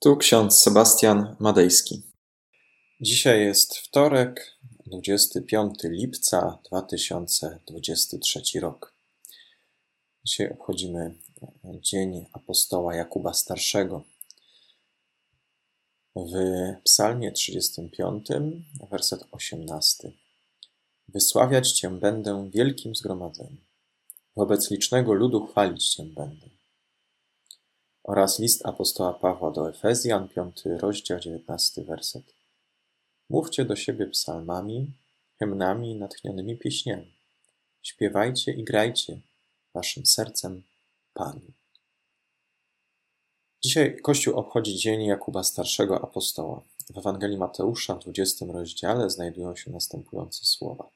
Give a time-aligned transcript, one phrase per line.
[0.00, 2.02] Tu ksiądz Sebastian Madejski.
[3.00, 8.94] Dzisiaj jest wtorek, 25 lipca 2023 rok.
[10.24, 11.14] Dzisiaj obchodzimy
[11.64, 14.04] Dzień Apostoła Jakuba Starszego.
[16.16, 16.32] W
[16.84, 18.26] Psalmie 35,
[18.90, 20.12] werset 18.
[21.08, 23.64] Wysławiać Cię będę wielkim zgromadzeniem.
[24.36, 26.57] Wobec licznego ludu chwalić Cię będę
[28.08, 32.34] oraz list apostoła Pawła do Efezjan, 5 rozdział, 19 werset.
[33.30, 34.90] Mówcie do siebie psalmami,
[35.38, 37.12] hymnami, natchnionymi pieśniami.
[37.82, 39.20] Śpiewajcie i grajcie
[39.74, 40.62] waszym sercem
[41.14, 41.40] Panu.
[43.64, 46.62] Dzisiaj Kościół obchodzi dzień Jakuba Starszego Apostoła.
[46.94, 50.90] W Ewangelii Mateusza w 20 rozdziale znajdują się następujące słowa.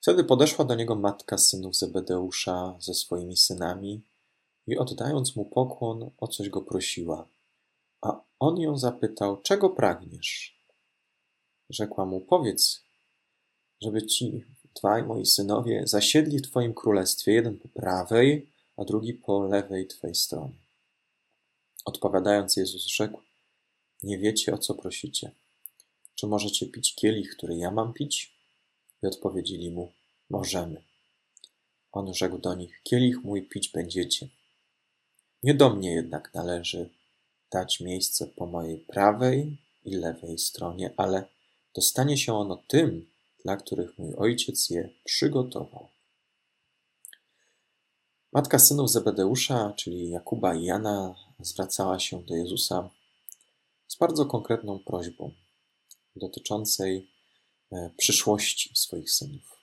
[0.00, 4.02] Wtedy podeszła do niego matka synów Zebedeusza ze swoimi synami
[4.70, 7.28] i oddając mu pokłon, o coś go prosiła.
[8.02, 10.60] A on ją zapytał, czego pragniesz?
[11.70, 12.84] Rzekła mu, powiedz,
[13.80, 14.44] żeby ci
[14.76, 20.14] dwaj moi synowie zasiedli w twoim królestwie, jeden po prawej, a drugi po lewej twej
[20.14, 20.58] stronie.
[21.84, 23.20] Odpowiadając, Jezus rzekł,
[24.02, 25.30] nie wiecie, o co prosicie.
[26.14, 28.34] Czy możecie pić kielich, który ja mam pić?
[29.02, 29.92] I odpowiedzieli mu,
[30.30, 30.82] możemy.
[31.92, 34.28] On rzekł do nich, kielich mój pić będziecie
[35.42, 36.90] nie do mnie jednak należy
[37.52, 41.24] dać miejsce po mojej prawej i lewej stronie, ale
[41.74, 43.10] dostanie się ono tym,
[43.44, 45.88] dla których mój ojciec je przygotował.
[48.32, 52.90] Matka synów Zebedeusza, czyli Jakuba i Jana, zwracała się do Jezusa
[53.88, 55.30] z bardzo konkretną prośbą
[56.16, 57.10] dotyczącej
[57.72, 59.58] e, przyszłości swoich synów.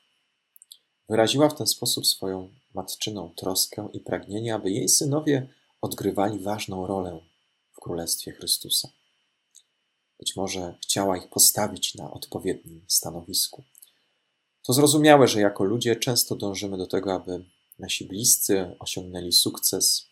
[1.10, 5.48] Wyraziła w ten sposób swoją matczyną troskę i pragnienie, aby jej synowie
[5.82, 7.20] odgrywali ważną rolę
[7.72, 8.90] w Królestwie Chrystusa.
[10.20, 13.64] Być może chciała ich postawić na odpowiednim stanowisku.
[14.64, 17.46] To zrozumiałe, że jako ludzie często dążymy do tego, aby
[17.80, 20.08] nasi bliscy osiągnęli sukces,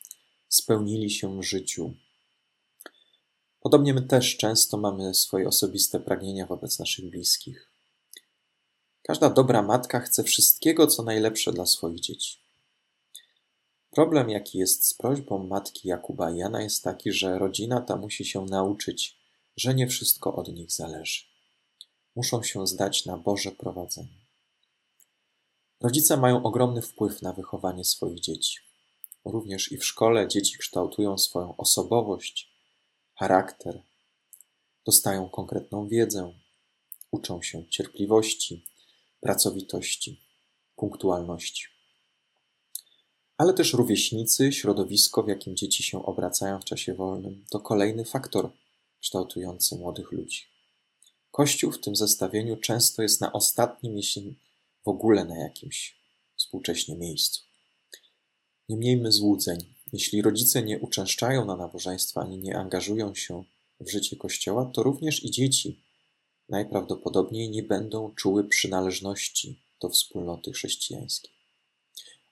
[0.49, 1.93] spełnili się w życiu.
[3.61, 7.71] Podobnie my też często mamy swoje osobiste pragnienia wobec naszych bliskich.
[9.03, 12.44] Każda dobra matka chce wszystkiego, co najlepsze dla swoich dzieci.
[13.95, 18.45] Problem, jaki jest z prośbą matki Jakuba Jana, jest taki, że rodzina ta musi się
[18.45, 19.17] nauczyć,
[19.57, 21.23] że nie wszystko od nich zależy.
[22.15, 24.25] Muszą się zdać na Boże prowadzenie.
[25.81, 28.59] Rodzice mają ogromny wpływ na wychowanie swoich dzieci.
[29.25, 32.53] Również i w szkole dzieci kształtują swoją osobowość,
[33.13, 33.83] charakter,
[34.85, 36.33] dostają konkretną wiedzę,
[37.11, 38.65] uczą się cierpliwości,
[39.21, 40.21] pracowitości,
[40.75, 41.74] punktualności
[43.37, 48.49] ale też rówieśnicy, środowisko, w jakim dzieci się obracają w czasie wolnym, to kolejny faktor
[49.01, 50.41] kształtujący młodych ludzi.
[51.31, 54.35] Kościół w tym zestawieniu często jest na ostatnim, jeśli
[54.85, 55.97] w ogóle na jakimś
[56.35, 57.41] współcześnie miejscu.
[58.69, 59.57] Nie miejmy złudzeń.
[59.93, 63.43] Jeśli rodzice nie uczęszczają na nabożeństwa ani nie angażują się
[63.79, 65.79] w życie Kościoła, to również i dzieci
[66.49, 71.31] najprawdopodobniej nie będą czuły przynależności do wspólnoty chrześcijańskiej.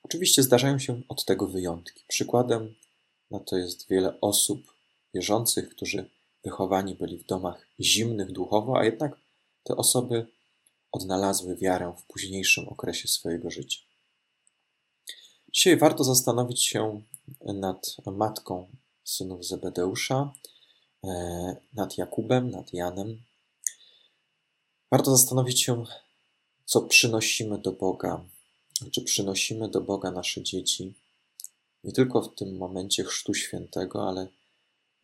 [0.04, 2.04] Oczywiście zdarzają się od tego wyjątki.
[2.08, 2.76] Przykładem
[3.32, 4.74] na to jest wiele osób
[5.14, 6.10] wierzących, którzy
[6.44, 9.18] wychowani byli w domach zimnych duchowo, a jednak
[9.64, 10.28] te osoby
[10.92, 13.80] odnalazły wiarę w późniejszym okresie swojego życia.
[15.54, 17.02] Dzisiaj warto zastanowić się
[17.42, 18.68] nad matką
[19.04, 20.34] synów Zebedeusza,
[21.04, 23.22] e, nad Jakubem, nad Janem.
[24.92, 25.84] Warto zastanowić się,
[26.66, 28.26] co przynosimy do Boga
[28.92, 30.94] czy przynosimy do Boga nasze dzieci,
[31.84, 34.28] nie tylko w tym momencie Chrztu Świętego, ale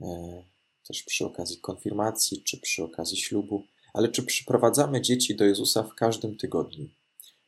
[0.02, 0.44] e,
[0.88, 3.64] też przy okazji konfirmacji, czy przy okazji ślubu,
[3.94, 6.88] ale czy przyprowadzamy dzieci do Jezusa w każdym tygodniu?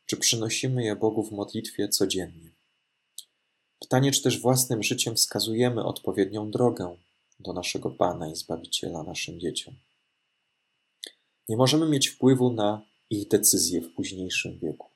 [0.06, 2.50] Czy przynosimy je Bogu w modlitwie codziennie?
[3.80, 6.96] Pytanie, czy też własnym życiem wskazujemy odpowiednią drogę
[7.40, 9.74] do naszego Pana i Zbawiciela naszym dzieciom.
[11.48, 14.91] Nie możemy mieć wpływu na ich decyzje w późniejszym wieku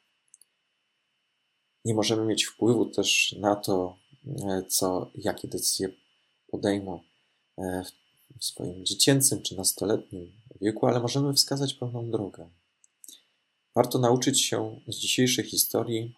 [1.87, 3.97] nie możemy mieć wpływu też na to,
[4.27, 5.88] e, co, jakie decyzje
[6.50, 7.00] podejmą
[7.59, 7.83] e,
[8.41, 12.49] w swoim dziecięcym czy nastoletnim wieku, ale możemy wskazać pewną drogę.
[13.75, 16.15] Warto nauczyć się z dzisiejszej historii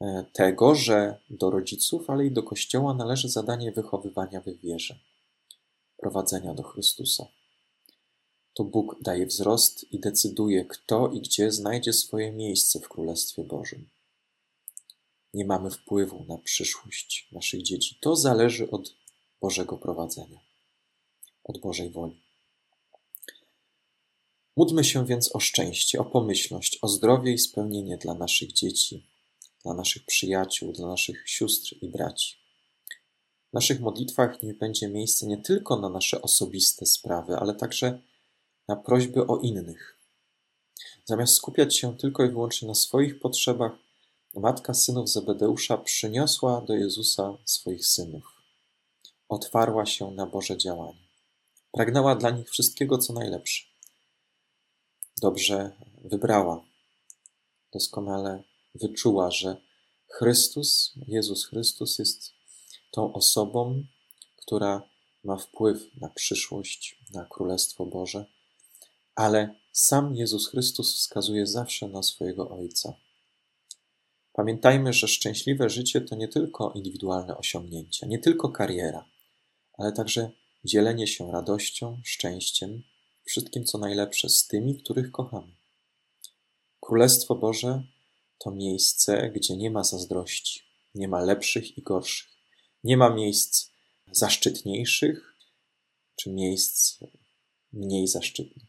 [0.00, 4.98] e, tego, że do rodziców, ale i do Kościoła należy zadanie wychowywania w wierze,
[5.96, 7.26] prowadzenia do Chrystusa.
[8.54, 13.88] To Bóg daje wzrost i decyduje, kto i gdzie znajdzie swoje miejsce w Królestwie Bożym
[15.34, 17.98] nie mamy wpływu na przyszłość naszych dzieci.
[18.00, 18.94] To zależy od
[19.40, 20.40] Bożego prowadzenia.
[21.44, 22.22] od Bożej woli.
[24.56, 29.06] Módlmy się więc o szczęście, o pomyślność, o zdrowie i spełnienie dla naszych dzieci,
[29.64, 32.36] dla naszych przyjaciół, dla naszych sióstr i braci.
[33.50, 38.02] W naszych modlitwach niech będzie miejsce nie tylko na nasze osobiste sprawy, ale także
[38.68, 39.98] na prośby o innych.
[41.04, 43.72] Zamiast skupiać się tylko i wyłącznie na swoich potrzebach,
[44.34, 48.24] matka synów Zebedeusza przyniosła do Jezusa swoich synów.
[49.28, 51.08] Otwarła się na Boże działanie.
[51.72, 53.64] Pragnęła dla nich wszystkiego, co najlepsze.
[55.20, 55.72] Dobrze
[56.04, 56.64] wybrała,
[57.72, 58.42] doskonale
[58.74, 59.56] wyczuła, że
[60.08, 62.32] Chrystus, Jezus Chrystus jest
[62.90, 63.84] tą osobą,
[64.36, 64.88] która
[65.24, 68.26] ma wpływ na przyszłość, na Królestwo Boże,
[69.14, 72.94] ale sam Jezus Chrystus wskazuje zawsze na swojego Ojca.
[74.32, 79.04] Pamiętajmy, że szczęśliwe życie to nie tylko indywidualne osiągnięcia, nie tylko kariera,
[79.78, 80.30] ale także
[80.64, 82.82] dzielenie się radością, szczęściem,
[83.24, 85.52] wszystkim co najlepsze z tymi, których kochamy.
[86.80, 87.82] Królestwo Boże
[88.38, 90.62] to miejsce, gdzie nie ma zazdrości,
[90.94, 92.30] nie ma lepszych i gorszych,
[92.84, 93.70] nie ma miejsc
[94.12, 95.36] zaszczytniejszych
[96.16, 96.98] czy miejsc
[97.72, 98.66] mniej zaszczytnych.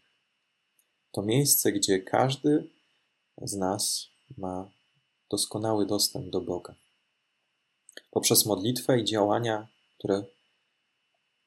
[1.11, 2.69] To miejsce, gdzie każdy
[3.41, 4.71] z nas ma
[5.31, 6.75] doskonały dostęp do Boga.
[8.11, 9.67] Poprzez modlitwę i działania,
[9.97, 10.23] które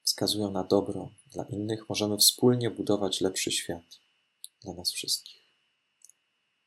[0.03, 4.01] wskazują na dobro dla innych, możemy wspólnie budować lepszy świat
[4.63, 5.43] dla nas wszystkich.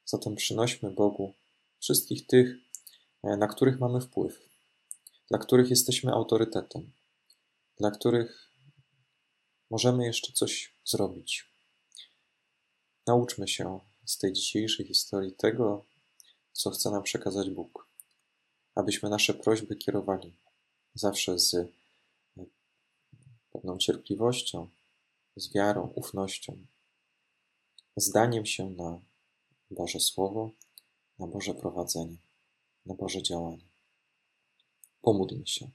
[0.05, 1.33] Zatem przynośmy Bogu
[1.79, 2.55] wszystkich tych,
[3.23, 4.39] e, na których mamy wpływ,
[5.29, 6.91] dla których jesteśmy autorytetem,
[7.77, 8.51] dla których
[9.69, 11.45] możemy jeszcze coś zrobić.
[13.07, 15.85] Nauczmy się z tej dzisiejszej historii tego,
[16.57, 17.87] co chce nam przekazać Bóg,
[18.75, 20.33] abyśmy nasze prośby kierowali
[20.93, 21.67] zawsze z e,
[23.51, 24.69] pewną cierpliwością,
[25.35, 26.57] z wiarą, ufnością,
[27.95, 29.01] zdaniem się na
[29.71, 30.51] Boże Słowo,
[31.19, 32.17] na Boże prowadzenie,
[32.85, 33.67] na Boże działanie.
[35.01, 35.69] Pomódlmy się.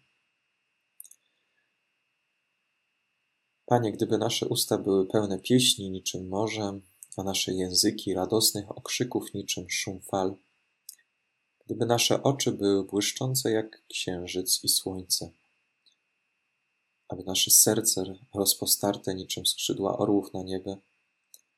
[3.66, 6.80] Panie, gdyby nasze usta były pełne pieśni niczym morze,
[7.16, 10.36] a nasze języki radosnych okrzyków niczym szum fal,
[11.66, 15.30] gdyby nasze oczy były błyszczące jak księżyc i słońce,
[17.08, 18.04] aby nasze serce
[18.34, 20.76] rozpostarte niczym skrzydła orłów na niebie,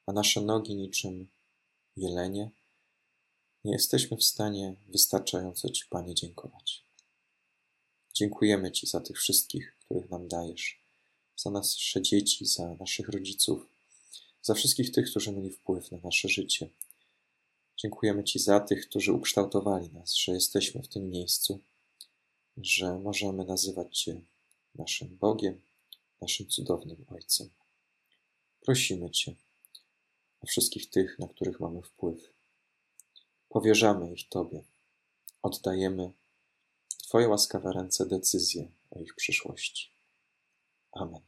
[0.07, 1.29] a nasze nogi niczym
[1.97, 2.51] jelenie,
[3.65, 6.85] nie jesteśmy w stanie wystarczająco Ci, Panie, dziękować.
[8.15, 10.83] Dziękujemy Ci za tych wszystkich, których nam dajesz,
[11.37, 13.67] za nasze dzieci, za naszych rodziców,
[14.43, 16.71] za wszystkich tych, którzy mieli wpływ na nasze życie.
[17.77, 21.61] Dziękujemy Ci za tych, którzy ukształtowali nas, że jesteśmy w tym miejscu,
[22.57, 24.21] że możemy nazywać Cię
[24.75, 25.61] naszym Bogiem,
[26.21, 27.51] naszym cudownym Ojcem.
[28.61, 29.35] Prosimy Cię
[30.41, 32.33] o wszystkich tych, na których mamy wpływ.
[33.49, 34.65] Powierzamy ich Tobie.
[35.43, 36.13] Oddajemy
[36.89, 39.91] w Twoje łaskawe ręce decyzje o ich przyszłości.
[40.93, 41.21] Amen.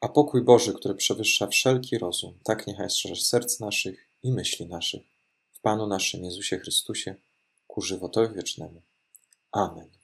[0.00, 5.02] A pokój Boży, który przewyższa wszelki rozum, tak niechaj strzeże serc naszych i myśli naszych
[5.52, 7.14] w Panu naszym Jezusie Chrystusie
[7.66, 8.82] ku żywotowi wiecznemu.
[9.52, 9.99] Amen.